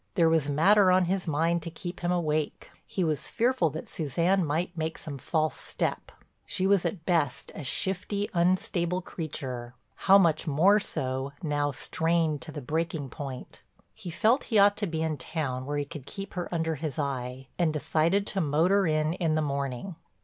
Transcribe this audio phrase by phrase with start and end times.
[0.15, 4.43] There was matter on his mind to keep him awake; he was fearful that Suzanne
[4.43, 6.11] might make some false step.
[6.47, 12.51] She was at best a shifty, unstable creature, how much more so now strained to
[12.51, 13.61] the breaking point.
[13.93, 16.97] He felt he ought to be in town where he could keep her under his
[16.97, 19.95] eye, and decided to motor in in the morning.